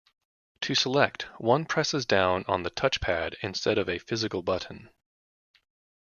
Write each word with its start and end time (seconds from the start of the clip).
To 0.61 0.73
select, 0.73 1.27
one 1.39 1.63
presses 1.65 2.07
down 2.07 2.43
on 2.47 2.63
the 2.63 2.71
touchpad 2.71 3.35
instead 3.43 3.77
of 3.77 3.87
a 3.87 3.99
physical 3.99 4.41
button. 4.41 4.89